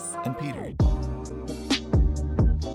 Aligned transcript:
Liz 0.00 0.16
and 0.24 0.38
Peter. 0.38 0.72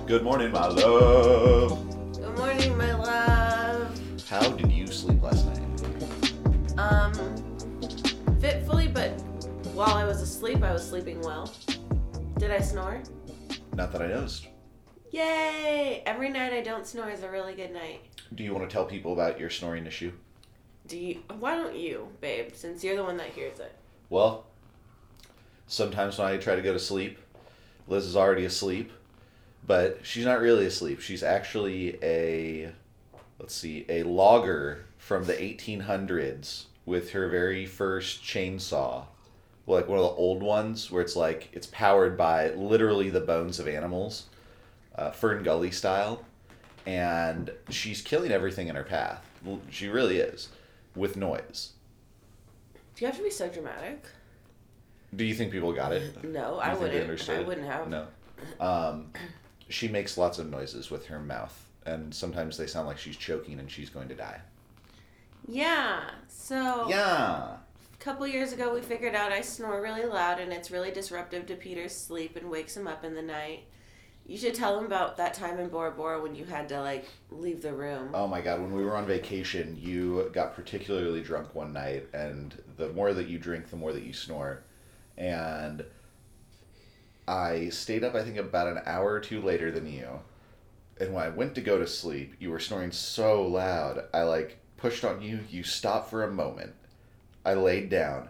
Good 0.05 0.23
morning, 0.23 0.51
my 0.51 0.67
love. 0.67 2.13
Good 2.13 2.37
morning, 2.37 2.77
my 2.77 2.93
love. 2.93 3.99
How 4.29 4.51
did 4.51 4.71
you 4.71 4.85
sleep 4.85 5.23
last 5.23 5.47
night? 5.47 5.59
Um, 6.77 7.13
fitfully, 8.39 8.87
but 8.87 9.09
while 9.73 9.95
I 9.95 10.05
was 10.05 10.21
asleep, 10.21 10.61
I 10.61 10.71
was 10.71 10.87
sleeping 10.87 11.19
well. 11.21 11.51
Did 12.37 12.51
I 12.51 12.59
snore? 12.59 13.01
Not 13.73 13.91
that 13.91 14.03
I 14.03 14.07
noticed. 14.07 14.47
Yay! 15.11 16.03
Every 16.05 16.29
night 16.29 16.53
I 16.53 16.61
don't 16.61 16.85
snore 16.85 17.09
is 17.09 17.23
a 17.23 17.31
really 17.31 17.55
good 17.55 17.73
night. 17.73 18.01
Do 18.35 18.43
you 18.43 18.53
want 18.53 18.69
to 18.69 18.73
tell 18.73 18.85
people 18.85 19.13
about 19.13 19.39
your 19.39 19.49
snoring 19.49 19.87
issue? 19.87 20.11
Do 20.87 20.97
you? 20.97 21.21
Why 21.39 21.55
don't 21.55 21.75
you, 21.75 22.09
babe? 22.21 22.51
Since 22.53 22.83
you're 22.83 22.95
the 22.95 23.03
one 23.03 23.17
that 23.17 23.29
hears 23.29 23.59
it. 23.59 23.73
Well, 24.09 24.45
sometimes 25.67 26.17
when 26.17 26.27
I 26.27 26.37
try 26.37 26.55
to 26.55 26.61
go 26.61 26.73
to 26.73 26.79
sleep, 26.79 27.17
Liz 27.87 28.05
is 28.05 28.15
already 28.15 28.45
asleep, 28.45 28.91
but 29.65 29.99
she's 30.03 30.25
not 30.25 30.39
really 30.39 30.65
asleep. 30.65 31.01
She's 31.01 31.23
actually 31.23 31.97
a, 32.03 32.71
let's 33.39 33.55
see, 33.55 33.85
a 33.89 34.03
logger 34.03 34.85
from 34.97 35.25
the 35.25 35.33
1800s 35.33 36.65
with 36.85 37.11
her 37.11 37.29
very 37.29 37.65
first 37.65 38.23
chainsaw. 38.23 39.05
Like 39.67 39.87
one 39.87 39.97
of 39.97 40.03
the 40.03 40.11
old 40.11 40.43
ones 40.43 40.91
where 40.91 41.01
it's 41.01 41.15
like, 41.15 41.49
it's 41.53 41.67
powered 41.67 42.17
by 42.17 42.49
literally 42.51 43.09
the 43.09 43.21
bones 43.21 43.59
of 43.59 43.67
animals, 43.67 44.27
uh, 44.95 45.11
FernGully 45.11 45.73
style. 45.73 46.23
And 46.85 47.51
she's 47.69 48.01
killing 48.01 48.31
everything 48.31 48.67
in 48.67 48.75
her 48.75 48.83
path. 48.83 49.25
She 49.71 49.87
really 49.87 50.17
is, 50.17 50.49
with 50.95 51.17
noise. 51.17 51.71
Do 52.95 53.03
you 53.03 53.07
have 53.07 53.17
to 53.17 53.23
be 53.23 53.31
so 53.31 53.49
dramatic? 53.49 54.05
Do 55.15 55.23
you 55.23 55.33
think 55.33 55.51
people 55.51 55.71
got 55.73 55.91
it? 55.93 56.23
No, 56.23 56.57
I 56.59 56.73
you 56.73 56.79
think 56.79 56.91
they 56.93 56.99
wouldn't. 57.07 57.29
I 57.29 57.41
wouldn't 57.41 57.67
have. 57.67 57.87
No. 57.87 58.07
Um, 58.59 59.11
she 59.69 59.87
makes 59.87 60.17
lots 60.17 60.39
of 60.39 60.49
noises 60.49 60.91
with 60.91 61.05
her 61.07 61.19
mouth, 61.19 61.57
and 61.85 62.13
sometimes 62.13 62.57
they 62.57 62.67
sound 62.67 62.87
like 62.87 62.97
she's 62.97 63.17
choking 63.17 63.59
and 63.59 63.69
she's 63.71 63.89
going 63.89 64.07
to 64.09 64.15
die. 64.15 64.41
Yeah. 65.47 66.01
So 66.27 66.87
Yeah. 66.89 67.57
a 67.57 67.97
couple 67.99 68.27
years 68.27 68.53
ago, 68.53 68.73
we 68.73 68.81
figured 68.81 69.15
out 69.15 69.31
I 69.31 69.41
snore 69.41 69.81
really 69.81 70.05
loud, 70.05 70.39
and 70.39 70.51
it's 70.51 70.71
really 70.71 70.91
disruptive 70.91 71.45
to 71.47 71.55
Peter's 71.55 71.95
sleep 71.95 72.35
and 72.35 72.49
wakes 72.49 72.75
him 72.75 72.87
up 72.87 73.03
in 73.03 73.15
the 73.15 73.21
night. 73.21 73.65
You 74.27 74.37
should 74.37 74.55
tell 74.55 74.79
him 74.79 74.85
about 74.85 75.17
that 75.17 75.35
time 75.35 75.59
in 75.59 75.69
Bora 75.69 75.91
Bora 75.91 76.19
when 76.19 76.33
you 76.33 76.45
had 76.45 76.67
to 76.69 76.81
like 76.81 77.05
leave 77.29 77.61
the 77.61 77.73
room. 77.73 78.09
Oh 78.13 78.25
my 78.27 78.41
god, 78.41 78.59
when 78.59 78.73
we 78.73 78.83
were 78.83 78.95
on 78.97 79.05
vacation, 79.05 79.77
you 79.79 80.31
got 80.33 80.55
particularly 80.55 81.21
drunk 81.21 81.53
one 81.53 81.71
night, 81.73 82.07
and 82.11 82.59
the 82.77 82.89
more 82.89 83.13
that 83.13 83.27
you 83.27 83.37
drink, 83.37 83.69
the 83.69 83.75
more 83.75 83.93
that 83.93 84.01
you 84.01 84.13
snore. 84.13 84.63
And 85.17 85.83
I 87.27 87.69
stayed 87.69 88.03
up, 88.03 88.15
I 88.15 88.23
think, 88.23 88.37
about 88.37 88.67
an 88.67 88.81
hour 88.85 89.13
or 89.13 89.19
two 89.19 89.41
later 89.41 89.71
than 89.71 89.91
you. 89.91 90.19
And 90.99 91.13
when 91.13 91.23
I 91.23 91.29
went 91.29 91.55
to 91.55 91.61
go 91.61 91.77
to 91.77 91.87
sleep, 91.87 92.35
you 92.39 92.51
were 92.51 92.59
snoring 92.59 92.91
so 92.91 93.43
loud. 93.43 94.05
I 94.13 94.23
like 94.23 94.59
pushed 94.77 95.03
on 95.03 95.21
you. 95.21 95.39
You 95.49 95.63
stopped 95.63 96.09
for 96.09 96.23
a 96.23 96.31
moment. 96.31 96.73
I 97.45 97.53
laid 97.53 97.89
down. 97.89 98.29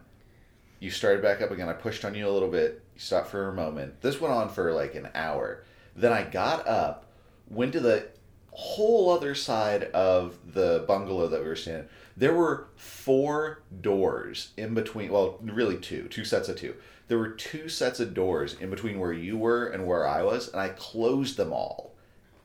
You 0.79 0.91
started 0.91 1.21
back 1.21 1.41
up 1.41 1.51
again. 1.51 1.69
I 1.69 1.73
pushed 1.73 2.05
on 2.05 2.15
you 2.15 2.27
a 2.27 2.31
little 2.31 2.49
bit. 2.49 2.83
You 2.95 2.99
stopped 2.99 3.29
for 3.29 3.49
a 3.49 3.53
moment. 3.53 4.01
This 4.01 4.19
went 4.19 4.33
on 4.33 4.49
for 4.49 4.71
like 4.73 4.95
an 4.95 5.09
hour. 5.13 5.63
Then 5.95 6.11
I 6.11 6.23
got 6.23 6.67
up, 6.67 7.05
went 7.49 7.73
to 7.73 7.79
the 7.79 8.07
whole 8.51 9.09
other 9.09 9.35
side 9.35 9.83
of 9.85 10.37
the 10.53 10.83
bungalow 10.87 11.27
that 11.27 11.41
we 11.41 11.47
were 11.47 11.55
staying 11.55 11.79
in. 11.79 11.87
There 12.17 12.33
were 12.33 12.67
four 12.75 13.61
doors 13.81 14.51
in 14.55 14.73
between. 14.73 15.11
Well, 15.11 15.37
really 15.41 15.77
two, 15.77 16.07
two 16.07 16.23
sets 16.23 16.47
of 16.47 16.57
two. 16.57 16.75
There 17.07 17.17
were 17.17 17.29
two 17.29 17.69
sets 17.69 17.99
of 17.99 18.13
doors 18.13 18.53
in 18.53 18.69
between 18.69 18.99
where 18.99 19.13
you 19.13 19.37
were 19.37 19.67
and 19.67 19.85
where 19.85 20.07
I 20.07 20.23
was, 20.23 20.47
and 20.47 20.59
I 20.59 20.69
closed 20.69 21.37
them 21.37 21.51
all. 21.51 21.93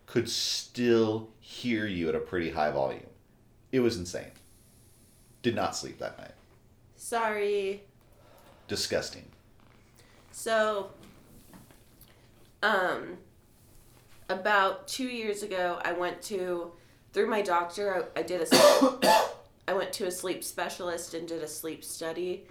Could 0.07 0.29
still 0.29 1.31
hear 1.39 1.87
you 1.87 2.09
at 2.09 2.15
a 2.15 2.21
pretty 2.21 2.51
high 2.51 2.71
volume. 2.73 3.07
It 3.71 3.81
was 3.81 3.97
insane. 3.97 4.33
Did 5.43 5.55
not 5.55 5.77
sleep 5.77 5.99
that 5.99 6.19
night. 6.19 6.35
Sorry. 6.97 7.83
Disgusting. 8.67 9.25
So, 10.33 10.91
um, 12.63 13.19
about 14.29 14.89
two 14.89 15.07
years 15.07 15.43
ago, 15.43 15.81
I 15.85 15.93
went 15.93 16.21
to 16.23 16.73
through 17.13 17.29
my 17.29 17.43
doctor. 17.43 18.09
I, 18.17 18.21
I 18.21 18.23
did 18.23 18.43
a, 18.43 18.47
I 19.71 19.73
went 19.73 19.93
to 19.95 20.07
a 20.09 20.11
sleep 20.11 20.43
specialist 20.43 21.15
and 21.15 21.29
did 21.29 21.45
a 21.45 21.47
sleep 21.47 21.85
study, 21.85 22.45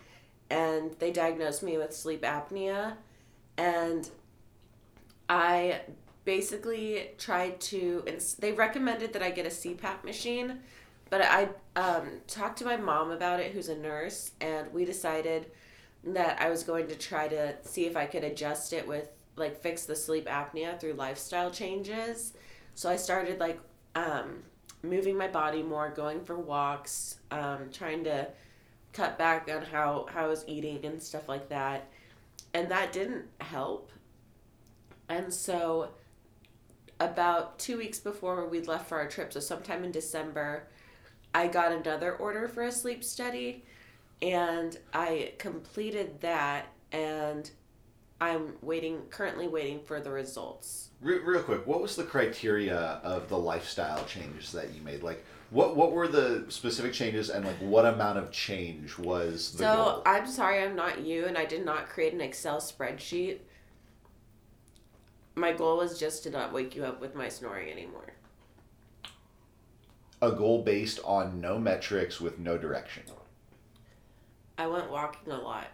and 0.49 0.95
they 0.99 1.11
diagnosed 1.11 1.61
me 1.61 1.77
with 1.77 1.93
sleep 1.93 2.21
apnea, 2.21 2.93
and 3.57 4.09
I 5.27 5.81
basically 6.23 7.09
tried 7.17 7.59
to. 7.59 8.05
And 8.07 8.21
they 8.39 8.53
recommended 8.53 9.11
that 9.11 9.21
I 9.21 9.31
get 9.31 9.45
a 9.45 9.49
CPAP 9.49 10.05
machine, 10.05 10.59
but 11.09 11.21
I 11.21 11.49
um, 11.75 12.21
talked 12.27 12.57
to 12.59 12.65
my 12.65 12.77
mom 12.77 13.11
about 13.11 13.41
it, 13.41 13.51
who's 13.51 13.67
a 13.67 13.77
nurse, 13.77 14.31
and 14.39 14.71
we 14.71 14.85
decided 14.85 15.51
that 16.05 16.41
I 16.41 16.49
was 16.49 16.63
going 16.63 16.87
to 16.87 16.95
try 16.95 17.27
to 17.27 17.57
see 17.63 17.85
if 17.85 17.97
I 17.97 18.05
could 18.05 18.23
adjust 18.23 18.71
it 18.71 18.87
with 18.87 19.09
like 19.35 19.61
fix 19.61 19.83
the 19.83 19.95
sleep 19.95 20.25
apnea 20.27 20.79
through 20.79 20.93
lifestyle 20.93 21.51
changes. 21.51 22.31
So 22.75 22.89
I 22.89 22.95
started 22.95 23.41
like 23.41 23.59
um, 23.93 24.43
moving 24.81 25.17
my 25.17 25.27
body 25.27 25.63
more, 25.63 25.89
going 25.89 26.23
for 26.23 26.37
walks, 26.37 27.17
um, 27.31 27.69
trying 27.71 28.03
to 28.05 28.27
cut 28.93 29.17
back 29.17 29.49
on 29.51 29.63
how, 29.63 30.07
how 30.11 30.25
I 30.25 30.27
was 30.27 30.43
eating 30.47 30.85
and 30.85 31.01
stuff 31.01 31.27
like 31.27 31.49
that. 31.49 31.87
And 32.53 32.69
that 32.69 32.91
didn't 32.91 33.25
help. 33.41 33.91
And 35.07 35.33
so 35.33 35.89
about 36.99 37.59
two 37.59 37.77
weeks 37.77 37.99
before 37.99 38.47
we 38.47 38.61
left 38.61 38.89
for 38.89 38.97
our 38.99 39.07
trip, 39.07 39.33
so 39.33 39.39
sometime 39.39 39.83
in 39.83 39.91
December, 39.91 40.67
I 41.33 41.47
got 41.47 41.71
another 41.71 42.15
order 42.15 42.47
for 42.47 42.63
a 42.63 42.71
sleep 42.71 43.03
study 43.03 43.63
and 44.21 44.77
I 44.93 45.33
completed 45.37 46.21
that 46.21 46.67
and 46.91 47.49
I'm 48.21 48.55
waiting 48.61 49.03
currently 49.09 49.47
waiting 49.47 49.79
for 49.79 50.01
the 50.01 50.11
results. 50.11 50.89
Re- 51.01 51.19
real 51.19 51.41
quick, 51.41 51.65
what 51.65 51.81
was 51.81 51.95
the 51.95 52.03
criteria 52.03 52.77
of 52.77 53.29
the 53.29 53.37
lifestyle 53.37 54.03
changes 54.05 54.51
that 54.51 54.73
you 54.73 54.81
made? 54.81 55.03
Like, 55.03 55.23
what 55.51 55.75
what 55.77 55.93
were 55.93 56.07
the 56.07 56.45
specific 56.49 56.91
changes, 56.91 57.29
and 57.29 57.45
like, 57.45 57.57
what 57.59 57.85
amount 57.85 58.17
of 58.17 58.31
change 58.31 58.97
was 58.97 59.53
the 59.53 59.59
so 59.59 59.75
goal? 59.75 60.03
I'm 60.05 60.27
sorry 60.27 60.61
I'm 60.63 60.75
not 60.75 61.01
you 61.01 61.25
and 61.25 61.37
I 61.37 61.45
did 61.45 61.63
not 61.63 61.87
create 61.87 62.13
an 62.13 62.21
Excel 62.21 62.59
spreadsheet. 62.59 63.39
My 65.35 65.53
goal 65.53 65.77
was 65.77 65.97
just 65.97 66.23
to 66.23 66.29
not 66.29 66.51
wake 66.51 66.75
you 66.75 66.83
up 66.83 66.99
with 66.99 67.15
my 67.15 67.29
snoring 67.29 67.71
anymore. 67.71 68.13
A 70.21 70.33
goal 70.33 70.63
based 70.63 70.99
on 71.05 71.39
no 71.39 71.57
metrics 71.57 72.19
with 72.19 72.37
no 72.39 72.57
direction. 72.57 73.03
I 74.57 74.67
went 74.67 74.91
walking 74.91 75.31
a 75.31 75.37
lot. 75.37 75.67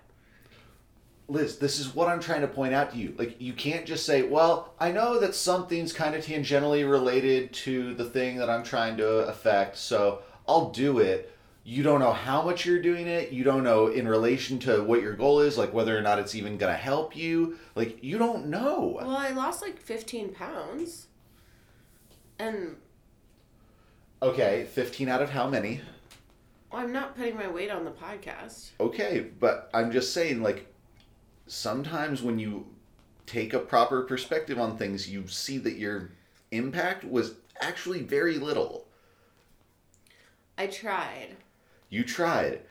Liz, 1.28 1.58
this 1.58 1.80
is 1.80 1.96
what 1.96 2.08
I'm 2.08 2.20
trying 2.20 2.42
to 2.42 2.48
point 2.48 2.74
out 2.74 2.92
to 2.92 2.98
you. 2.98 3.16
Like, 3.18 3.42
you 3.42 3.54
can't 3.54 3.86
just 3.86 4.06
say, 4.06 4.24
well, 4.24 4.74
I 4.80 4.92
know 4.92 5.20
that 5.20 5.34
something's 5.34 5.92
kind 5.92 6.14
of 6.14 6.24
tangentially 6.24 6.90
related 6.90 7.52
to 7.54 7.96
the 7.96 8.06
thing 8.06 8.38
that 8.38 8.50
I'm 8.50 8.64
trying 8.64 8.98
to 8.98 9.08
affect, 9.28 9.78
so 9.78 10.22
I'll 10.48 10.70
do 10.70 11.00
it. 11.00 11.32
You 11.64 11.82
don't 11.82 12.00
know 12.00 12.14
how 12.14 12.44
much 12.44 12.64
you're 12.64 12.82
doing 12.82 13.08
it. 13.08 13.32
You 13.32 13.44
don't 13.44 13.64
know 13.64 13.88
in 13.88 14.08
relation 14.08 14.60
to 14.60 14.84
what 14.84 15.02
your 15.02 15.14
goal 15.14 15.40
is, 15.40 15.58
like 15.58 15.74
whether 15.74 15.98
or 15.98 16.02
not 16.02 16.20
it's 16.20 16.36
even 16.36 16.58
going 16.58 16.72
to 16.72 16.78
help 16.78 17.16
you. 17.16 17.58
Like, 17.74 18.04
you 18.04 18.20
don't 18.20 18.48
know. 18.48 19.00
Well, 19.02 19.18
I 19.18 19.30
lost 19.32 19.64
like 19.64 19.80
15 19.80 20.30
pounds. 20.30 21.08
And 22.38 22.76
Okay, 24.22 24.66
15 24.72 25.10
out 25.10 25.22
of 25.22 25.30
how 25.30 25.48
many? 25.48 25.82
I'm 26.72 26.92
not 26.92 27.16
putting 27.16 27.36
my 27.36 27.48
weight 27.48 27.70
on 27.70 27.86
the 27.86 27.92
podcast. 27.92 28.72
Okay, 28.80 29.28
but 29.40 29.70
I'm 29.74 29.92
just 29.92 30.14
saying, 30.14 30.42
like, 30.42 30.74
sometimes 31.48 32.22
when 32.22 32.40
you 32.40 32.68
take 33.26 33.54
a 33.54 33.60
proper 33.60 34.04
perspective 34.04 34.60
on 34.60 34.78
things, 34.78 35.10
you 35.10 35.28
see 35.28 35.58
that 35.60 35.78
your 35.78 36.12
impact 36.52 37.04
was 37.04 37.36
actually 37.62 38.02
very 38.02 38.38
little. 38.38 38.86
I 40.58 40.68
tried. 40.68 41.36
You 41.90 42.04
tried. 42.04 42.62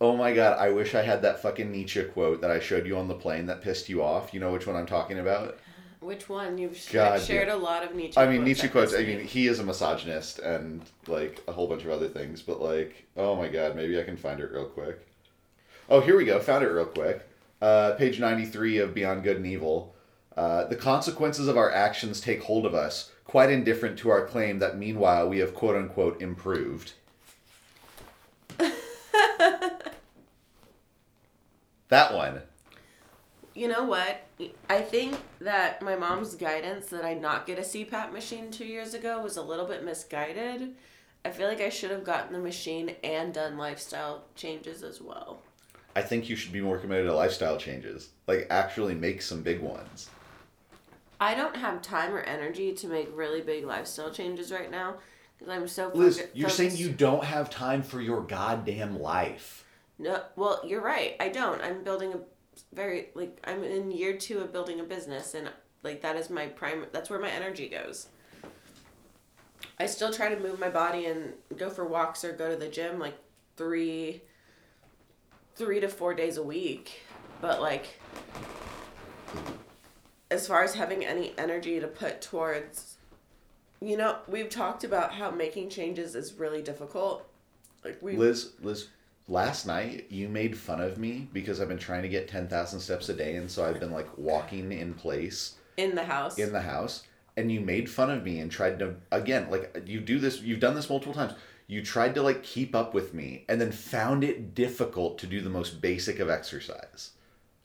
Oh 0.00 0.16
my 0.16 0.32
god, 0.32 0.58
I 0.58 0.70
wish 0.70 0.94
I 0.94 1.02
had 1.02 1.22
that 1.22 1.42
fucking 1.42 1.70
Nietzsche 1.70 2.02
quote 2.04 2.40
that 2.40 2.50
I 2.50 2.58
showed 2.58 2.86
you 2.86 2.96
on 2.96 3.08
the 3.08 3.14
plane 3.14 3.46
that 3.46 3.62
pissed 3.62 3.88
you 3.88 4.02
off. 4.02 4.32
You 4.32 4.40
know 4.40 4.52
which 4.52 4.66
one 4.66 4.76
I'm 4.76 4.86
talking 4.86 5.18
about? 5.18 5.58
Which 6.00 6.30
one? 6.30 6.56
You've 6.56 6.82
God, 6.90 7.20
shared 7.20 7.48
yeah. 7.48 7.54
a 7.54 7.58
lot 7.58 7.84
of 7.84 7.94
Nietzsche 7.94 8.18
I 8.18 8.26
mean, 8.26 8.42
Nietzsche 8.42 8.68
quotes, 8.68 8.94
I 8.94 9.04
mean, 9.04 9.20
he 9.20 9.46
is 9.46 9.58
a 9.58 9.64
misogynist 9.64 10.38
and, 10.38 10.80
like, 11.06 11.42
a 11.46 11.52
whole 11.52 11.66
bunch 11.66 11.84
of 11.84 11.90
other 11.90 12.08
things, 12.08 12.40
but, 12.40 12.62
like, 12.62 13.06
oh 13.18 13.36
my 13.36 13.48
god, 13.48 13.76
maybe 13.76 14.00
I 14.00 14.04
can 14.04 14.16
find 14.16 14.40
it 14.40 14.50
real 14.50 14.64
quick. 14.64 15.06
Oh, 15.90 16.00
here 16.00 16.16
we 16.16 16.24
go. 16.24 16.38
Found 16.40 16.64
it 16.64 16.68
real 16.68 16.86
quick. 16.86 17.28
Uh, 17.60 17.92
page 17.96 18.18
93 18.18 18.78
of 18.78 18.94
Beyond 18.94 19.22
Good 19.22 19.36
and 19.36 19.46
Evil. 19.46 19.94
Uh, 20.36 20.64
the 20.64 20.76
consequences 20.76 21.48
of 21.48 21.58
our 21.58 21.70
actions 21.70 22.20
take 22.20 22.42
hold 22.42 22.64
of 22.64 22.74
us, 22.74 23.10
quite 23.24 23.50
indifferent 23.50 23.98
to 23.98 24.08
our 24.08 24.26
claim 24.26 24.58
that 24.60 24.78
meanwhile 24.78 25.28
we 25.28 25.38
have 25.38 25.54
quote 25.54 25.76
unquote 25.76 26.22
improved. 26.22 26.92
that 31.88 32.14
one. 32.14 32.42
you 33.54 33.68
know 33.68 33.84
what? 33.84 34.22
I 34.70 34.80
think 34.80 35.18
that 35.40 35.82
my 35.82 35.96
mom's 35.96 36.34
guidance 36.34 36.86
that 36.86 37.04
I 37.04 37.14
not 37.14 37.46
get 37.46 37.58
a 37.58 37.62
CPAP 37.62 38.12
machine 38.12 38.50
two 38.50 38.64
years 38.64 38.94
ago 38.94 39.20
was 39.20 39.36
a 39.36 39.42
little 39.42 39.66
bit 39.66 39.84
misguided. 39.84 40.74
I 41.24 41.30
feel 41.30 41.48
like 41.48 41.60
I 41.60 41.68
should 41.68 41.90
have 41.90 42.04
gotten 42.04 42.32
the 42.32 42.38
machine 42.38 42.96
and 43.04 43.34
done 43.34 43.58
lifestyle 43.58 44.24
changes 44.34 44.82
as 44.82 45.02
well. 45.02 45.42
I 45.96 46.02
think 46.02 46.28
you 46.28 46.36
should 46.36 46.52
be 46.52 46.60
more 46.60 46.78
committed 46.78 47.06
to 47.06 47.14
lifestyle 47.14 47.56
changes. 47.56 48.10
Like 48.26 48.46
actually 48.50 48.94
make 48.94 49.22
some 49.22 49.42
big 49.42 49.60
ones. 49.60 50.08
I 51.20 51.34
don't 51.34 51.56
have 51.56 51.82
time 51.82 52.14
or 52.14 52.20
energy 52.20 52.72
to 52.74 52.86
make 52.86 53.10
really 53.14 53.42
big 53.42 53.66
lifestyle 53.66 54.10
changes 54.10 54.50
right 54.50 54.70
now 54.70 54.96
because 55.38 55.54
I'm 55.54 55.68
so. 55.68 55.90
Liz, 55.94 56.24
you're 56.32 56.48
saying 56.48 56.76
you 56.76 56.90
don't 56.90 57.24
have 57.24 57.50
time 57.50 57.82
for 57.82 58.00
your 58.00 58.22
goddamn 58.22 58.98
life. 58.98 59.64
No, 59.98 60.22
well, 60.36 60.62
you're 60.64 60.80
right. 60.80 61.16
I 61.20 61.28
don't. 61.28 61.60
I'm 61.60 61.84
building 61.84 62.14
a 62.14 62.18
very 62.74 63.08
like 63.14 63.38
I'm 63.44 63.62
in 63.64 63.90
year 63.90 64.16
two 64.16 64.38
of 64.38 64.52
building 64.52 64.80
a 64.80 64.84
business, 64.84 65.34
and 65.34 65.50
like 65.82 66.00
that 66.02 66.16
is 66.16 66.30
my 66.30 66.46
prime. 66.46 66.86
That's 66.92 67.10
where 67.10 67.20
my 67.20 67.30
energy 67.30 67.68
goes. 67.68 68.08
I 69.78 69.86
still 69.86 70.12
try 70.12 70.34
to 70.34 70.40
move 70.40 70.58
my 70.58 70.68
body 70.68 71.06
and 71.06 71.32
go 71.56 71.70
for 71.70 71.86
walks 71.86 72.24
or 72.24 72.32
go 72.32 72.50
to 72.50 72.56
the 72.56 72.68
gym 72.68 72.98
like 72.98 73.16
three, 73.56 74.22
three 75.60 75.78
to 75.78 75.88
four 75.88 76.14
days 76.14 76.38
a 76.38 76.42
week, 76.42 77.02
but 77.42 77.60
like 77.60 78.00
as 80.30 80.48
far 80.48 80.64
as 80.64 80.74
having 80.74 81.04
any 81.04 81.34
energy 81.36 81.78
to 81.78 81.86
put 81.86 82.22
towards 82.22 82.96
you 83.82 83.94
know 83.94 84.16
we've 84.26 84.48
talked 84.48 84.84
about 84.84 85.12
how 85.12 85.30
making 85.30 85.68
changes 85.68 86.14
is 86.14 86.32
really 86.32 86.62
difficult. 86.62 87.28
Like 87.84 87.98
we 88.00 88.16
Liz, 88.16 88.52
Liz, 88.62 88.88
last 89.28 89.66
night 89.66 90.06
you 90.08 90.30
made 90.30 90.56
fun 90.56 90.80
of 90.80 90.96
me 90.96 91.28
because 91.30 91.60
I've 91.60 91.68
been 91.68 91.76
trying 91.76 92.02
to 92.02 92.08
get 92.08 92.26
10,000 92.26 92.80
steps 92.80 93.10
a 93.10 93.14
day 93.14 93.36
and 93.36 93.50
so 93.50 93.62
I've 93.62 93.80
been 93.80 93.92
like 93.92 94.08
walking 94.16 94.72
in 94.72 94.94
place 94.94 95.56
in 95.76 95.94
the 95.94 96.04
house. 96.04 96.38
In 96.38 96.54
the 96.54 96.62
house 96.62 97.02
and 97.36 97.52
you 97.52 97.60
made 97.60 97.90
fun 97.90 98.10
of 98.10 98.24
me 98.24 98.40
and 98.40 98.50
tried 98.50 98.78
to 98.78 98.94
again 99.12 99.50
like 99.50 99.82
you 99.86 100.00
do 100.00 100.18
this 100.18 100.40
you've 100.40 100.60
done 100.60 100.74
this 100.74 100.88
multiple 100.88 101.14
times 101.14 101.34
you 101.70 101.82
tried 101.82 102.14
to 102.16 102.22
like 102.22 102.42
keep 102.42 102.74
up 102.74 102.92
with 102.94 103.14
me 103.14 103.44
and 103.48 103.60
then 103.60 103.70
found 103.70 104.24
it 104.24 104.54
difficult 104.56 105.18
to 105.18 105.26
do 105.26 105.40
the 105.40 105.48
most 105.58 105.80
basic 105.80 106.18
of 106.18 106.28
exercise 106.28 107.12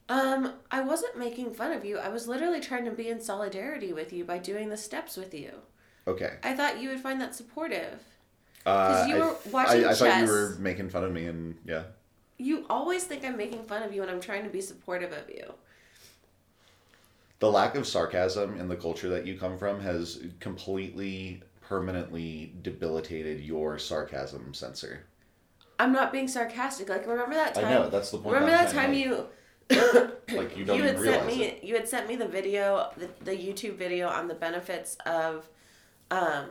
Um, 0.08 0.52
I 0.70 0.80
wasn't 0.82 1.18
making 1.18 1.52
fun 1.54 1.72
of 1.72 1.84
you. 1.84 1.98
I 1.98 2.08
was 2.10 2.28
literally 2.28 2.60
trying 2.60 2.84
to 2.84 2.92
be 2.92 3.08
in 3.08 3.20
solidarity 3.20 3.92
with 3.92 4.12
you 4.12 4.24
by 4.24 4.38
doing 4.38 4.68
the 4.68 4.76
steps 4.76 5.16
with 5.16 5.34
you. 5.34 5.50
okay 6.06 6.34
I 6.44 6.54
thought 6.54 6.80
you 6.80 6.88
would 6.90 7.00
find 7.00 7.20
that 7.20 7.34
supportive. 7.34 7.98
uh, 8.64 9.04
you 9.08 9.16
I, 9.16 9.18
were 9.18 9.34
th- 9.42 9.52
watching 9.52 9.84
I, 9.84 9.90
I 9.90 9.94
thought 9.94 10.20
you 10.22 10.30
were 10.32 10.56
making 10.60 10.88
fun 10.90 11.02
of 11.04 11.12
me 11.12 11.26
and 11.26 11.56
yeah 11.64 11.84
You 12.38 12.64
always 12.70 13.02
think 13.04 13.24
I'm 13.24 13.36
making 13.36 13.64
fun 13.64 13.82
of 13.82 13.92
you 13.94 14.02
and 14.02 14.10
I'm 14.10 14.20
trying 14.20 14.44
to 14.44 14.50
be 14.50 14.60
supportive 14.60 15.12
of 15.12 15.28
you. 15.38 15.46
the 17.40 17.50
lack 17.50 17.74
of 17.74 17.86
sarcasm 17.86 18.58
in 18.60 18.68
the 18.68 18.76
culture 18.76 19.08
that 19.10 19.26
you 19.26 19.36
come 19.38 19.58
from 19.58 19.80
has 19.80 20.22
completely 20.40 21.42
permanently 21.68 22.54
debilitated 22.62 23.40
your 23.40 23.78
sarcasm 23.78 24.54
sensor 24.54 25.06
I'm 25.78 25.92
not 25.92 26.10
being 26.10 26.26
sarcastic. 26.26 26.88
Like 26.88 27.06
remember 27.06 27.34
that 27.34 27.54
time? 27.54 27.66
i 27.66 27.70
know 27.70 27.90
that's 27.90 28.10
the 28.10 28.18
point 28.18 28.34
remember 28.34 28.56
that 28.56 28.70
time 28.70 28.94
you 28.94 29.26
like 30.34 30.56
you 30.56 30.64
don't 30.64 30.78
you 30.78 30.84
had 30.84 30.98
sent 30.98 31.26
me 31.26 31.44
it 31.44 31.64
you 31.64 31.74
had 31.74 31.88
sent 31.88 32.08
me 32.08 32.16
the 32.16 32.28
video 32.28 32.90
the, 32.96 33.08
the 33.24 33.32
YouTube 33.32 33.76
video 33.76 34.08
on 34.08 34.28
the 34.28 34.34
benefits 34.34 34.96
of 35.04 35.48
um 36.10 36.46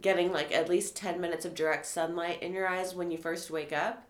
getting 0.00 0.32
like 0.32 0.52
at 0.52 0.68
least 0.68 0.96
10 0.96 1.20
minutes 1.20 1.44
of 1.44 1.54
direct 1.54 1.86
sunlight 1.86 2.42
in 2.42 2.52
your 2.52 2.68
eyes 2.68 2.94
when 2.94 3.10
you 3.10 3.18
first 3.18 3.50
wake 3.50 3.72
up. 3.72 4.04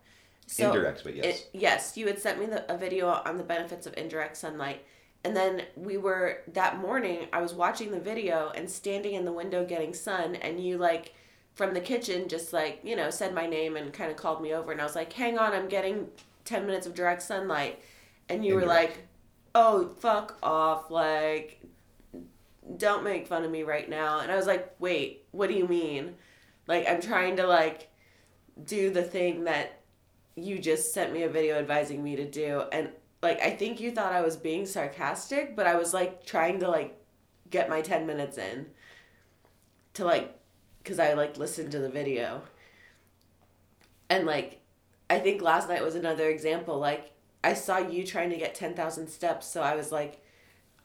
So 0.47 0.67
indirect 0.67 1.03
but 1.03 1.15
yes 1.15 1.25
It, 1.25 1.49
yes, 1.53 1.97
you 1.97 2.07
had 2.07 2.19
sent 2.19 2.39
me 2.39 2.45
the, 2.47 2.71
a 2.71 2.77
video 2.77 3.07
on 3.07 3.37
the 3.37 3.43
benefits 3.43 3.85
of 3.85 3.93
indirect 3.97 4.37
sunlight. 4.37 4.83
And 5.23 5.35
then 5.35 5.63
we 5.75 5.97
were, 5.97 6.43
that 6.53 6.79
morning, 6.79 7.27
I 7.33 7.41
was 7.41 7.53
watching 7.53 7.91
the 7.91 7.99
video 7.99 8.51
and 8.55 8.69
standing 8.69 9.15
in 9.15 9.25
the 9.25 9.33
window 9.33 9.65
getting 9.65 9.93
sun, 9.93 10.35
and 10.35 10.63
you, 10.63 10.77
like, 10.77 11.13
from 11.55 11.73
the 11.73 11.81
kitchen, 11.81 12.29
just 12.29 12.53
like, 12.53 12.79
you 12.83 12.95
know, 12.95 13.09
said 13.09 13.33
my 13.33 13.45
name 13.45 13.75
and 13.75 13.91
kind 13.91 14.09
of 14.09 14.15
called 14.15 14.41
me 14.41 14.53
over. 14.53 14.71
And 14.71 14.79
I 14.79 14.85
was 14.85 14.95
like, 14.95 15.11
hang 15.11 15.37
on, 15.37 15.53
I'm 15.53 15.67
getting 15.67 16.07
10 16.45 16.65
minutes 16.65 16.87
of 16.87 16.95
direct 16.95 17.21
sunlight. 17.21 17.81
And 18.29 18.45
you 18.45 18.55
were 18.55 18.61
Indirect. 18.61 18.91
like, 18.91 19.07
oh, 19.55 19.89
fuck 19.99 20.37
off. 20.41 20.89
Like, 20.89 21.61
don't 22.77 23.03
make 23.03 23.27
fun 23.27 23.43
of 23.43 23.51
me 23.51 23.63
right 23.63 23.89
now. 23.89 24.19
And 24.19 24.31
I 24.31 24.37
was 24.37 24.47
like, 24.47 24.73
wait, 24.79 25.25
what 25.31 25.49
do 25.49 25.55
you 25.55 25.67
mean? 25.67 26.15
Like, 26.65 26.87
I'm 26.87 27.01
trying 27.01 27.35
to, 27.37 27.45
like, 27.45 27.89
do 28.63 28.89
the 28.89 29.03
thing 29.03 29.43
that 29.45 29.81
you 30.35 30.59
just 30.59 30.93
sent 30.93 31.11
me 31.11 31.23
a 31.23 31.29
video 31.29 31.57
advising 31.57 32.01
me 32.01 32.15
to 32.15 32.25
do 32.25 32.63
and 32.71 32.89
like 33.21 33.41
i 33.41 33.49
think 33.49 33.79
you 33.79 33.91
thought 33.91 34.13
i 34.13 34.21
was 34.21 34.37
being 34.37 34.65
sarcastic 34.65 35.55
but 35.55 35.67
i 35.67 35.75
was 35.75 35.93
like 35.93 36.25
trying 36.25 36.59
to 36.59 36.67
like 36.69 36.97
get 37.49 37.69
my 37.69 37.81
10 37.81 38.05
minutes 38.05 38.37
in 38.37 38.65
to 39.93 40.05
like 40.05 40.37
because 40.83 40.99
i 40.99 41.13
like 41.13 41.37
listened 41.37 41.71
to 41.71 41.79
the 41.79 41.89
video 41.89 42.41
and 44.09 44.25
like 44.25 44.61
i 45.09 45.19
think 45.19 45.41
last 45.41 45.69
night 45.69 45.83
was 45.83 45.95
another 45.95 46.29
example 46.29 46.77
like 46.77 47.11
i 47.43 47.53
saw 47.53 47.77
you 47.77 48.05
trying 48.05 48.29
to 48.29 48.37
get 48.37 48.55
10000 48.55 49.07
steps 49.07 49.47
so 49.47 49.61
i 49.61 49.75
was 49.75 49.91
like 49.91 50.21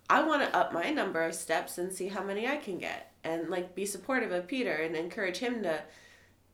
i 0.09 0.23
want 0.23 0.43
to 0.43 0.57
up 0.57 0.73
my 0.73 0.91
number 0.91 1.23
of 1.23 1.35
steps 1.35 1.79
and 1.79 1.93
see 1.93 2.09
how 2.09 2.23
many 2.23 2.47
i 2.47 2.57
can 2.57 2.79
get 2.79 3.13
and 3.23 3.49
like 3.51 3.75
be 3.75 3.87
supportive 3.87 4.33
of 4.33 4.47
peter 4.47 4.73
and 4.73 4.97
encourage 4.97 5.39
him 5.39 5.63
to 5.63 5.81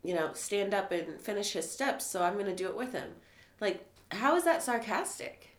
you 0.02 0.14
know, 0.14 0.30
stand 0.32 0.72
up 0.72 0.92
and 0.92 1.20
finish 1.20 1.52
his 1.52 1.70
steps, 1.70 2.06
so 2.06 2.22
I'm 2.22 2.34
going 2.34 2.46
to 2.46 2.54
do 2.54 2.68
it 2.68 2.76
with 2.76 2.92
him. 2.92 3.10
Like, 3.60 3.86
how 4.10 4.36
is 4.36 4.44
that 4.44 4.62
sarcastic? 4.62 5.49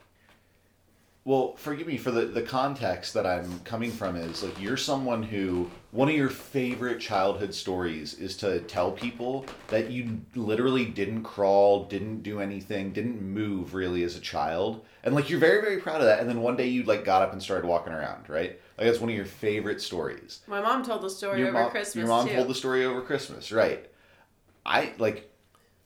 Well, 1.24 1.56
forgive 1.56 1.86
me 1.86 1.98
for 1.98 2.10
the, 2.10 2.26
the 2.26 2.42
context 2.42 3.14
that 3.14 3.28
I'm 3.28 3.60
coming 3.60 3.92
from 3.92 4.16
is 4.16 4.42
like 4.42 4.60
you're 4.60 4.76
someone 4.76 5.22
who 5.22 5.70
one 5.92 6.10
of 6.10 6.16
your 6.16 6.30
favorite 6.30 7.00
childhood 7.00 7.54
stories 7.54 8.16
is 8.16 8.36
to 8.38 8.62
tell 8.62 8.92
people 8.92 9.46
that 9.68 9.92
you 9.92 10.22
literally 10.34 10.86
didn't 10.86 11.22
crawl, 11.22 11.86
didn't 11.86 12.24
do 12.24 12.40
anything, 12.40 12.92
didn't 12.92 13.22
move 13.22 13.76
really 13.76 14.04
as 14.04 14.16
a 14.16 14.20
child. 14.20 14.84
And 15.04 15.14
like 15.14 15.30
you're 15.30 15.40
very, 15.40 15.62
very 15.62 15.78
proud 15.78 16.02
of 16.02 16.08
that. 16.08 16.22
And 16.22 16.28
then 16.28 16.42
one 16.42 16.56
day 16.56 16.68
you 16.68 16.84
like 16.84 17.06
got 17.06 17.22
up 17.22 17.34
and 17.34 17.44
started 17.44 17.68
walking 17.68 17.94
around, 17.94 18.28
right? 18.28 18.60
Like 18.80 18.88
that's 18.88 19.00
one 19.00 19.12
of 19.12 19.16
your 19.16 19.26
favorite 19.26 19.80
stories. 19.80 20.42
My 20.48 20.60
mom 20.60 20.84
told 20.84 21.04
the 21.04 21.10
story 21.10 21.38
your 21.38 21.50
over 21.50 21.60
mom, 21.60 21.70
Christmas 21.70 21.96
your 21.98 22.08
mom 22.08 22.28
too. 22.28 22.34
told 22.34 22.48
the 22.48 22.56
story 22.56 22.84
over 22.84 23.02
Christmas, 23.02 23.52
right? 23.52 23.86
I 24.66 24.94
like 24.98 25.32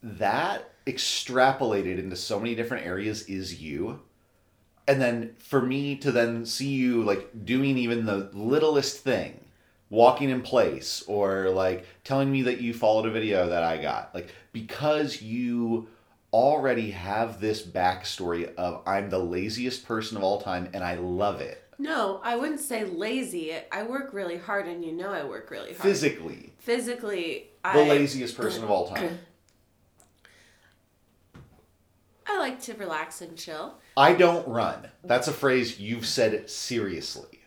that 0.02 0.72
extrapolated 0.88 2.00
into 2.00 2.16
so 2.16 2.40
many 2.40 2.56
different 2.56 2.86
areas 2.86 3.24
is 3.24 3.62
you. 3.62 4.00
And 4.88 5.02
then 5.02 5.36
for 5.40 5.62
me 5.62 5.96
to 5.98 6.12
then 6.12 6.46
see 6.46 6.70
you 6.70 7.04
like 7.04 7.46
doing 7.46 7.78
even 7.78 8.06
the 8.06 8.30
littlest 8.34 9.00
thing, 9.00 9.40
walking 9.90 10.30
in 10.30 10.42
place 10.42 11.04
or 11.08 11.50
like 11.50 11.86
telling 12.04 12.32
me 12.32 12.44
that 12.44 12.62
you 12.62 12.74
followed 12.74 13.08
a 13.08 13.12
video 13.12 13.50
that 13.50 13.64
I 13.64 13.78
got, 13.78 14.14
like 14.14 14.30
because 14.54 15.22
you 15.22 15.88
already 16.32 16.92
have 16.92 17.40
this 17.40 17.66
backstory 17.66 18.54
of 18.56 18.82
I'm 18.86 19.10
the 19.10 19.20
laziest 19.20 19.86
person 19.86 20.18
of 20.18 20.24
all 20.24 20.42
time 20.42 20.70
and 20.74 20.84
I 20.84 20.96
love 20.96 21.42
it. 21.42 21.64
no, 21.80 22.20
I 22.24 22.36
wouldn't 22.36 22.60
say 22.60 22.84
lazy. 22.86 23.56
I 23.72 23.84
work 23.84 24.14
really 24.14 24.38
hard, 24.38 24.68
and 24.68 24.84
you 24.86 24.92
know 24.92 25.12
I 25.12 25.24
work 25.24 25.50
really 25.50 25.72
hard. 25.72 25.82
Physically, 25.82 26.54
Physically, 26.60 27.48
the 27.64 27.70
I 27.70 27.88
laziest 27.90 28.38
person 28.38 28.64
of 28.64 28.70
all 28.70 28.90
time. 28.90 29.18
I 32.28 32.40
like 32.40 32.60
to 32.64 32.74
relax 32.74 33.22
and 33.22 33.38
chill. 33.38 33.76
I 33.98 34.14
don't 34.14 34.48
run. 34.48 34.90
That's 35.04 35.28
a 35.28 35.34
phrase 35.34 35.80
you've 35.80 36.06
said 36.06 36.50
seriously. 36.50 37.40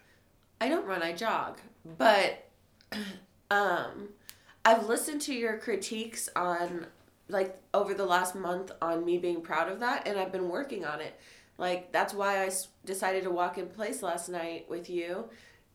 I 0.61 0.69
don't 0.69 0.87
run, 0.87 1.03
I 1.03 1.13
jog. 1.13 1.59
But 1.99 2.49
um 3.51 4.09
I've 4.65 4.87
listened 4.87 5.21
to 5.23 5.35
your 5.35 5.59
critiques 5.59 6.29
on 6.37 6.87
like 7.29 7.59
over 7.75 7.95
the 7.95 8.05
last 8.05 8.35
month 8.35 8.73
on 8.81 9.05
me 9.05 9.19
being 9.19 9.41
proud 9.43 9.71
of 9.71 9.81
that 9.81 10.07
and 10.07 10.19
I've 10.19 10.33
been 10.33 10.49
working 10.49 10.85
on 10.85 11.01
it. 11.01 11.19
Like 11.59 11.93
that's 11.93 12.15
why 12.15 12.43
I 12.45 12.51
decided 12.85 13.25
to 13.25 13.31
walk 13.31 13.59
in 13.59 13.67
place 13.67 14.03
last 14.03 14.29
night 14.29 14.67
with 14.69 14.89
you. 14.89 15.29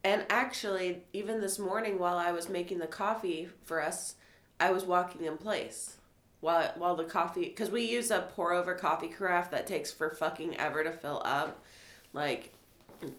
And 0.03 0.25
actually, 0.29 1.03
even 1.13 1.39
this 1.39 1.57
morning 1.59 1.97
while 1.97 2.17
I 2.17 2.31
was 2.31 2.49
making 2.49 2.79
the 2.79 2.87
coffee 2.87 3.47
for 3.63 3.81
us, 3.81 4.15
I 4.59 4.71
was 4.71 4.83
walking 4.83 5.23
in 5.23 5.37
place. 5.37 5.97
While, 6.43 6.73
while 6.75 6.95
the 6.97 7.05
coffee, 7.05 7.45
because 7.45 7.71
we 7.71 7.83
use 7.83 8.11
a 8.11 8.27
pour 8.35 8.51
over 8.51 8.75
coffee 8.75 9.07
carafe 9.07 9.49
that 9.51 9.65
takes 9.65 9.93
for 9.93 10.09
fucking 10.09 10.57
ever 10.57 10.83
to 10.83 10.91
fill 10.91 11.21
up. 11.23 11.63
Like, 12.11 12.51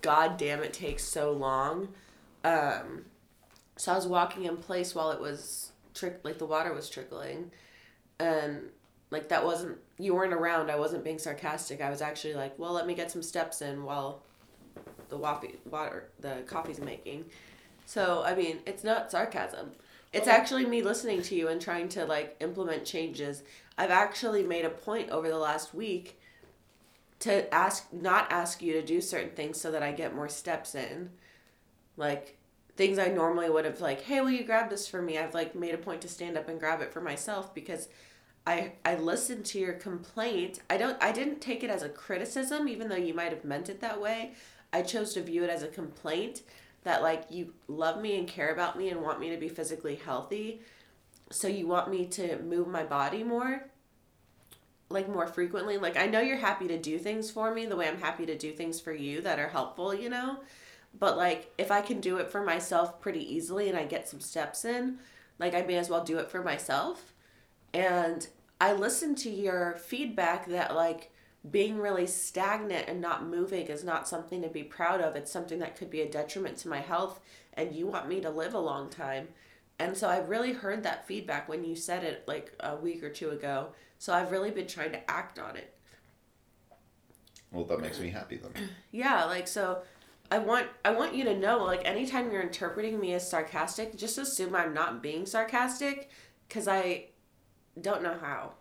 god 0.02 0.36
damn 0.36 0.62
it 0.62 0.74
takes 0.74 1.04
so 1.04 1.32
long. 1.32 1.88
Um 2.44 3.06
so 3.76 3.92
i 3.92 3.96
was 3.96 4.06
walking 4.06 4.44
in 4.44 4.58
place 4.58 4.94
while 4.94 5.10
it 5.10 5.20
was 5.20 5.72
trick 5.94 6.20
like 6.22 6.36
the 6.36 6.44
water 6.44 6.74
was 6.74 6.90
trickling. 6.90 7.50
And 8.20 8.64
like 9.10 9.30
that 9.30 9.42
wasn't 9.42 9.78
you 9.98 10.14
weren't 10.14 10.34
around. 10.34 10.70
I 10.70 10.78
wasn't 10.78 11.02
being 11.02 11.18
sarcastic. 11.18 11.80
I 11.80 11.88
was 11.88 12.02
actually 12.02 12.34
like 12.34 12.58
well 12.58 12.72
let 12.72 12.86
me 12.86 12.92
get 12.92 13.10
some 13.10 13.22
steps 13.22 13.62
in 13.62 13.84
while 13.84 14.20
the 15.08 15.18
waffy, 15.18 15.54
water 15.64 16.10
the 16.20 16.42
coffee's 16.46 16.78
making. 16.78 17.24
So 17.86 18.22
i 18.22 18.34
mean 18.34 18.58
it's 18.66 18.84
not 18.84 19.10
sarcasm 19.10 19.72
it's 20.14 20.28
actually 20.28 20.64
me 20.64 20.83
listening 20.83 21.21
to 21.21 21.35
you 21.35 21.49
and 21.49 21.61
trying 21.61 21.88
to 21.88 22.04
like 22.06 22.37
implement 22.40 22.85
changes 22.85 23.42
i've 23.76 23.90
actually 23.90 24.42
made 24.42 24.64
a 24.64 24.71
point 24.71 25.11
over 25.11 25.28
the 25.28 25.38
last 25.38 25.75
week 25.75 26.18
to 27.25 27.52
ask 27.54 27.90
not 27.90 28.30
ask 28.30 28.61
you 28.61 28.75
to 28.75 28.83
do 28.83 29.00
certain 29.00 29.30
things 29.30 29.59
so 29.59 29.71
that 29.71 29.83
I 29.83 29.92
get 29.92 30.14
more 30.14 30.28
steps 30.28 30.75
in. 30.75 31.09
Like 31.97 32.37
things 32.76 32.99
I 32.99 33.09
normally 33.09 33.49
would 33.49 33.64
have 33.64 33.80
like, 33.80 34.02
"Hey, 34.02 34.21
will 34.21 34.30
you 34.30 34.44
grab 34.44 34.68
this 34.68 34.87
for 34.87 35.00
me?" 35.00 35.18
I've 35.18 35.33
like 35.33 35.54
made 35.54 35.75
a 35.75 35.78
point 35.78 36.02
to 36.02 36.09
stand 36.09 36.37
up 36.37 36.49
and 36.50 36.61
grab 36.61 36.83
it 36.83 36.92
for 36.92 37.00
myself 37.00 37.54
because 37.54 37.88
I 38.47 38.73
I 38.85 38.97
listened 38.97 39.47
to 39.47 39.59
your 39.59 39.73
complaint. 39.73 40.61
I 40.68 40.76
don't 40.76 41.02
I 41.02 41.12
didn't 41.12 41.40
take 41.40 41.64
it 41.64 41.71
as 41.71 41.83
a 41.83 41.88
criticism 41.88 42.68
even 42.68 42.90
though 42.90 42.97
you 42.97 43.14
might 43.14 43.33
have 43.33 43.44
meant 43.44 43.71
it 43.71 43.80
that 43.80 44.02
way. 44.02 44.35
I 44.71 44.83
chose 44.83 45.14
to 45.14 45.23
view 45.23 45.44
it 45.44 45.50
as 45.50 45.62
a 45.62 45.68
complaint 45.68 46.42
that 46.84 47.02
like 47.02 47.24
you 47.30 47.52
love 47.66 48.00
me 48.00 48.18
and 48.18 48.28
care 48.28 48.52
about 48.52 48.78
me 48.78 48.90
and 48.90 49.02
want 49.02 49.20
me 49.20 49.30
to 49.30 49.36
be 49.36 49.48
physically 49.48 49.96
healthy. 49.96 50.60
So 51.30 51.48
you 51.48 51.66
want 51.66 51.90
me 51.90 52.06
to 52.06 52.38
move 52.42 52.68
my 52.68 52.84
body 52.84 53.24
more 53.24 53.64
like 54.90 55.08
more 55.08 55.26
frequently. 55.26 55.76
Like 55.76 55.96
I 55.96 56.06
know 56.06 56.20
you're 56.20 56.36
happy 56.36 56.68
to 56.68 56.78
do 56.78 56.98
things 56.98 57.30
for 57.30 57.52
me 57.52 57.66
the 57.66 57.76
way 57.76 57.88
I'm 57.88 58.00
happy 58.00 58.26
to 58.26 58.38
do 58.38 58.52
things 58.52 58.80
for 58.80 58.92
you 58.92 59.20
that 59.22 59.38
are 59.38 59.48
helpful, 59.48 59.94
you 59.94 60.08
know? 60.08 60.38
But 60.98 61.16
like 61.16 61.52
if 61.58 61.70
I 61.70 61.80
can 61.80 62.00
do 62.00 62.18
it 62.18 62.30
for 62.30 62.42
myself 62.42 63.00
pretty 63.00 63.34
easily 63.34 63.68
and 63.68 63.76
I 63.76 63.84
get 63.84 64.08
some 64.08 64.20
steps 64.20 64.64
in, 64.64 64.98
like 65.38 65.54
I 65.54 65.62
may 65.62 65.76
as 65.76 65.90
well 65.90 66.04
do 66.04 66.18
it 66.18 66.30
for 66.30 66.42
myself. 66.42 67.12
And 67.72 68.26
I 68.60 68.72
listen 68.72 69.14
to 69.16 69.30
your 69.30 69.74
feedback 69.76 70.46
that 70.46 70.74
like 70.74 71.10
being 71.50 71.78
really 71.78 72.06
stagnant 72.06 72.88
and 72.88 73.00
not 73.00 73.26
moving 73.26 73.66
is 73.66 73.84
not 73.84 74.08
something 74.08 74.40
to 74.42 74.48
be 74.48 74.62
proud 74.62 75.00
of. 75.00 75.14
It's 75.14 75.30
something 75.30 75.58
that 75.58 75.76
could 75.76 75.90
be 75.90 76.00
a 76.00 76.10
detriment 76.10 76.56
to 76.58 76.68
my 76.68 76.80
health 76.80 77.20
and 77.52 77.74
you 77.74 77.86
want 77.86 78.08
me 78.08 78.20
to 78.20 78.30
live 78.30 78.54
a 78.54 78.58
long 78.58 78.88
time. 78.88 79.28
And 79.78 79.96
so 79.96 80.08
I've 80.08 80.28
really 80.28 80.52
heard 80.52 80.82
that 80.82 81.06
feedback 81.06 81.48
when 81.48 81.64
you 81.64 81.76
said 81.76 82.04
it 82.04 82.24
like 82.26 82.52
a 82.60 82.76
week 82.76 83.02
or 83.02 83.10
two 83.10 83.30
ago. 83.30 83.68
So 83.98 84.12
I've 84.12 84.30
really 84.30 84.50
been 84.50 84.66
trying 84.66 84.92
to 84.92 85.10
act 85.10 85.38
on 85.38 85.56
it. 85.56 85.74
Well, 87.52 87.64
that 87.64 87.80
makes 87.80 88.00
me 88.00 88.10
happy 88.10 88.36
then. 88.36 88.68
Yeah, 88.90 89.24
like 89.24 89.48
so 89.48 89.82
I 90.30 90.38
want 90.38 90.68
I 90.84 90.92
want 90.92 91.14
you 91.14 91.24
to 91.24 91.36
know 91.36 91.62
like 91.64 91.84
anytime 91.84 92.30
you're 92.30 92.42
interpreting 92.42 92.98
me 92.98 93.12
as 93.14 93.28
sarcastic, 93.28 93.96
just 93.96 94.18
assume 94.18 94.54
I'm 94.54 94.72
not 94.72 95.02
being 95.02 95.26
sarcastic 95.26 96.10
cuz 96.48 96.68
I 96.68 97.06
don't 97.80 98.02
know 98.02 98.16
how. 98.20 98.54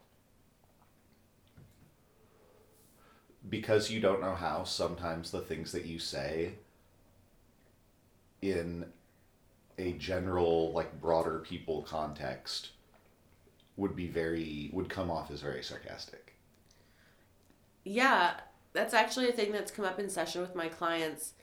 Because 3.54 3.92
you 3.92 4.00
don't 4.00 4.20
know 4.20 4.34
how, 4.34 4.64
sometimes 4.64 5.30
the 5.30 5.40
things 5.42 5.72
that 5.74 5.86
you 5.86 6.00
say 6.00 6.54
in 8.42 8.84
a 9.78 9.92
general, 9.92 10.72
like 10.74 11.00
broader 11.00 11.38
people 11.38 11.84
context 11.84 12.72
would 13.78 13.96
be 13.96 14.08
very, 14.08 14.72
would 14.74 14.90
come 14.90 15.12
off 15.12 15.30
as 15.30 15.42
very 15.42 15.62
sarcastic. 15.62 16.34
Yeah, 17.84 18.34
that's 18.74 18.96
actually 18.96 19.30
a 19.30 19.34
thing 19.34 19.52
that's 19.52 19.72
come 19.72 19.86
up 19.86 20.00
in 20.00 20.10
session 20.10 20.42
with 20.42 20.56
my 20.56 20.68
clients 20.68 21.34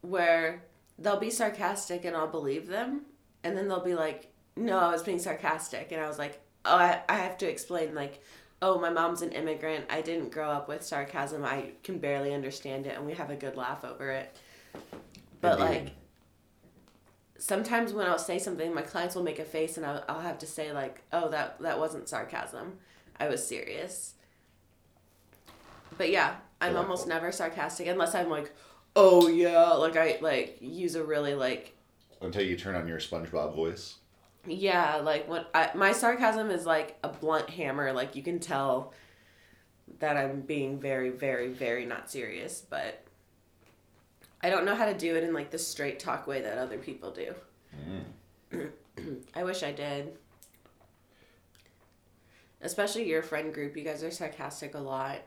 where 0.00 0.64
they'll 0.98 1.20
be 1.20 1.30
sarcastic 1.30 2.04
and 2.04 2.16
I'll 2.16 2.26
believe 2.26 2.66
them. 2.66 3.02
And 3.44 3.56
then 3.56 3.68
they'll 3.68 3.84
be 3.84 3.94
like, 3.94 4.32
no, 4.56 4.76
I 4.76 4.90
was 4.90 5.04
being 5.04 5.20
sarcastic. 5.20 5.92
And 5.92 6.02
I 6.02 6.08
was 6.08 6.18
like, 6.18 6.40
oh, 6.64 6.74
I, 6.74 7.02
I 7.08 7.14
have 7.14 7.38
to 7.38 7.48
explain, 7.48 7.94
like, 7.94 8.20
oh, 8.62 8.78
my 8.78 8.90
mom's 8.90 9.22
an 9.22 9.32
immigrant. 9.32 9.86
I 9.90 10.00
didn't 10.02 10.30
grow 10.30 10.50
up 10.50 10.68
with 10.68 10.82
sarcasm. 10.84 11.44
I 11.44 11.72
can 11.82 11.98
barely 11.98 12.34
understand 12.34 12.86
it. 12.86 12.96
And 12.96 13.06
we 13.06 13.14
have 13.14 13.30
a 13.30 13.36
good 13.36 13.56
laugh 13.56 13.84
over 13.84 14.10
it. 14.10 14.36
But, 15.40 15.58
Indeed. 15.58 15.64
like, 15.84 15.92
sometimes 17.38 17.92
when 17.92 18.06
I'll 18.06 18.18
say 18.18 18.38
something, 18.38 18.74
my 18.74 18.82
clients 18.82 19.14
will 19.14 19.22
make 19.22 19.38
a 19.38 19.44
face 19.44 19.76
and 19.76 19.86
I'll, 19.86 20.04
I'll 20.08 20.20
have 20.20 20.38
to 20.38 20.46
say, 20.46 20.72
like, 20.72 21.02
oh, 21.12 21.28
that, 21.30 21.58
that 21.60 21.78
wasn't 21.78 22.08
sarcasm. 22.08 22.74
I 23.18 23.28
was 23.28 23.46
serious. 23.46 24.14
But 25.96 26.10
yeah, 26.10 26.36
I'm 26.60 26.72
Delightful. 26.72 26.82
almost 26.92 27.08
never 27.08 27.32
sarcastic 27.32 27.86
unless 27.86 28.14
I'm 28.14 28.30
like, 28.30 28.52
oh 28.96 29.28
yeah, 29.28 29.72
like 29.72 29.96
I 29.96 30.18
like 30.20 30.58
use 30.60 30.94
a 30.94 31.04
really 31.04 31.34
like 31.34 31.76
Until 32.22 32.42
you 32.42 32.56
turn 32.56 32.74
on 32.74 32.88
your 32.88 32.98
SpongeBob 32.98 33.54
voice. 33.54 33.96
Yeah, 34.46 34.96
like 34.96 35.28
when 35.28 35.44
I 35.54 35.70
my 35.74 35.92
sarcasm 35.92 36.50
is 36.50 36.66
like 36.66 36.98
a 37.02 37.08
blunt 37.08 37.50
hammer, 37.50 37.92
like 37.92 38.16
you 38.16 38.22
can 38.22 38.38
tell 38.38 38.92
that 39.98 40.16
I'm 40.16 40.40
being 40.40 40.78
very 40.80 41.10
very 41.10 41.48
very 41.48 41.84
not 41.86 42.10
serious, 42.10 42.62
but 42.68 43.04
I 44.42 44.50
don't 44.50 44.64
know 44.64 44.74
how 44.74 44.86
to 44.86 44.94
do 44.94 45.16
it 45.16 45.24
in 45.24 45.34
like 45.34 45.50
the 45.50 45.58
straight 45.58 45.98
talk 45.98 46.26
way 46.26 46.40
that 46.40 46.58
other 46.58 46.78
people 46.78 47.10
do. 47.10 47.34
Mm. 48.52 48.70
I 49.34 49.44
wish 49.44 49.62
I 49.62 49.72
did. 49.72 50.16
Especially 52.62 53.08
your 53.08 53.22
friend 53.22 53.54
group, 53.54 53.76
you 53.76 53.84
guys 53.84 54.02
are 54.02 54.10
sarcastic 54.10 54.74
a 54.74 54.78
lot. 54.78 55.20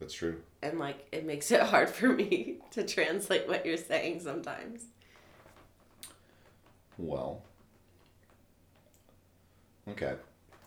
That's 0.00 0.14
true. 0.14 0.40
and 0.62 0.78
like 0.78 1.06
it 1.10 1.26
makes 1.26 1.50
it 1.50 1.60
hard 1.72 1.88
for 1.88 2.08
me 2.08 2.58
to 2.72 2.84
translate 2.84 3.48
what 3.48 3.66
you're 3.66 3.76
saying 3.76 4.20
sometimes. 4.20 4.84
Well. 6.96 7.42
Okay. 9.90 10.14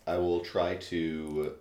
I 0.08 0.18
will 0.18 0.42
try 0.42 0.76
to 0.76 1.56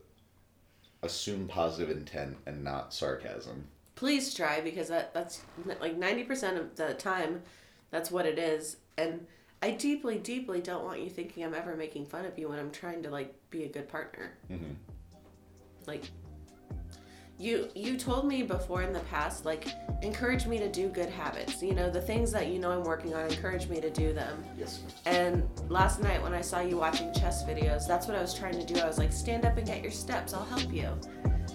assume 1.02 1.48
positive 1.48 1.94
intent 1.94 2.36
and 2.46 2.62
not 2.64 2.92
sarcasm. 2.92 3.66
Please 3.94 4.34
try 4.34 4.60
because 4.60 4.88
that 4.88 5.12
that's 5.12 5.42
like 5.80 5.98
90% 5.98 6.58
of 6.58 6.76
the 6.76 6.94
time 6.94 7.42
that's 7.90 8.10
what 8.10 8.26
it 8.26 8.38
is 8.38 8.76
and 8.96 9.26
I 9.62 9.72
deeply 9.72 10.16
deeply 10.18 10.60
don't 10.62 10.84
want 10.84 11.00
you 11.00 11.10
thinking 11.10 11.44
I'm 11.44 11.54
ever 11.54 11.76
making 11.76 12.06
fun 12.06 12.24
of 12.24 12.38
you 12.38 12.48
when 12.48 12.58
I'm 12.58 12.70
trying 12.70 13.02
to 13.02 13.10
like 13.10 13.34
be 13.50 13.64
a 13.64 13.68
good 13.68 13.88
partner. 13.88 14.32
Mhm. 14.50 14.74
Like 15.86 16.04
you 17.40 17.68
you 17.74 17.96
told 17.96 18.26
me 18.26 18.42
before 18.42 18.82
in 18.82 18.92
the 18.92 19.00
past 19.00 19.46
like 19.46 19.66
encourage 20.02 20.46
me 20.46 20.58
to 20.58 20.70
do 20.70 20.88
good 20.88 21.08
habits. 21.08 21.62
You 21.62 21.74
know, 21.74 21.88
the 21.90 22.00
things 22.00 22.30
that 22.32 22.48
you 22.48 22.58
know 22.58 22.70
I'm 22.70 22.84
working 22.84 23.14
on 23.14 23.26
encourage 23.30 23.66
me 23.68 23.80
to 23.80 23.88
do 23.88 24.12
them. 24.12 24.44
Yes. 24.58 24.80
And 25.06 25.48
last 25.68 26.02
night 26.02 26.22
when 26.22 26.34
I 26.34 26.42
saw 26.42 26.60
you 26.60 26.76
watching 26.76 27.12
chess 27.14 27.42
videos, 27.44 27.86
that's 27.88 28.06
what 28.06 28.14
I 28.16 28.20
was 28.20 28.34
trying 28.34 28.64
to 28.64 28.74
do. 28.74 28.78
I 28.80 28.86
was 28.86 28.98
like, 28.98 29.10
stand 29.12 29.46
up 29.46 29.56
and 29.56 29.66
get 29.66 29.82
your 29.82 29.90
steps. 29.90 30.34
I'll 30.34 30.44
help 30.44 30.70
you. 30.72 30.88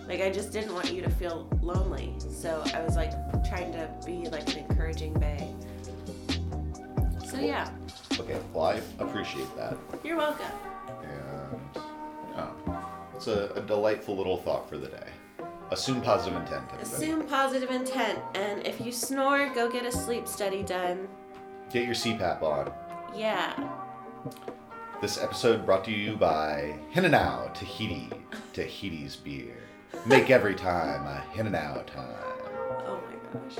Like 0.08 0.22
I 0.22 0.32
just 0.32 0.51
didn't 0.51 0.74
want 0.74 0.92
you 0.92 1.01
to 1.04 1.10
feel 1.10 1.48
lonely. 1.62 2.13
So 2.20 2.63
I 2.74 2.82
was 2.84 2.96
like 2.96 3.12
trying 3.48 3.72
to 3.74 3.88
be 4.06 4.27
like 4.30 4.51
an 4.54 4.65
encouraging 4.68 5.13
bae. 5.13 5.48
So 7.27 7.39
yeah, 7.39 7.70
Okay, 8.20 8.39
well, 8.54 8.65
I 8.65 8.82
appreciate 9.00 9.54
that. 9.58 9.77
you're 10.04 10.15
welcome. 10.18 10.46
And 11.04 11.60
yeah, 12.36 12.50
it's 13.15 13.27
a, 13.27 13.51
a 13.56 13.62
delightful 13.62 14.15
little 14.15 14.38
thought 14.38 14.70
for 14.70 14.77
the 14.77 14.88
day. 14.88 15.10
Assume 15.72 16.01
positive 16.01 16.39
intent. 16.39 16.63
everybody. 16.72 16.84
Assume 16.84 17.27
positive 17.27 17.72
intent, 17.72 18.19
and 18.36 18.65
if 18.65 18.79
you 18.79 18.91
snore, 18.91 19.50
go 19.53 19.69
get 19.69 19.86
a 19.86 19.91
sleep 19.91 20.27
study 20.27 20.63
done. 20.63 21.07
Get 21.72 21.86
your 21.86 21.95
CPAP 21.95 22.41
on. 22.43 22.72
Yeah. 23.15 23.55
This 25.01 25.22
episode 25.22 25.65
brought 25.65 25.84
to 25.86 25.91
you 25.91 26.15
by 26.15 26.75
Hinano 26.93 27.53
Tahiti. 27.53 28.10
Tahiti's 28.53 29.15
beer. 29.15 29.57
Make 30.05 30.29
every 30.29 30.55
time 30.55 31.05
a 31.05 31.24
Hinano 31.36 31.86
time. 31.86 32.05
Oh 32.86 33.01
my 33.10 33.39
gosh. 33.39 33.57